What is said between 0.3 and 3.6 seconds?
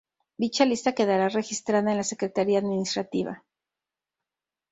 Dicha lista quedará registrada en la Secretaría Administrativa.